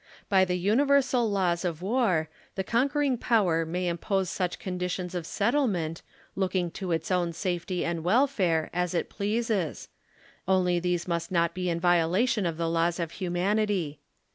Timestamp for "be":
11.53-11.69